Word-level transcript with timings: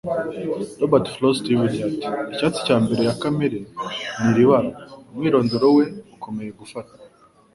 Robert 0.81 1.05
Frost 1.13 1.43
yivugiye 1.47 1.83
ati: 1.87 1.97
"Icyatsi 2.33 2.59
cya 2.65 2.75
mbere 2.83 2.99
cya 3.05 3.15
Kamere 3.21 3.57
ni" 4.19 4.27
iri 4.31 4.43
bara, 4.49 4.69
"umwirondoro 5.11 5.67
we 5.77 5.83
ukomeye 6.15 6.51
gufata" 6.59 6.93